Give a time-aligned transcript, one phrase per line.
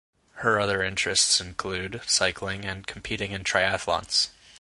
[0.37, 4.29] Her other interests include cycling and competing in triathlons.